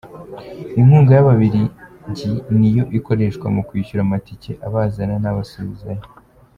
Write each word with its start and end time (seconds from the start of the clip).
Inkunga 0.79 1.11
y’Ababiligi 1.13 2.29
niyo 2.57 2.83
ikoreshwa 2.97 3.47
mu 3.55 3.61
kwishyura 3.67 4.01
amatike 4.03 4.51
abazana 4.67 5.15
n’abasubizayo. 5.19 6.03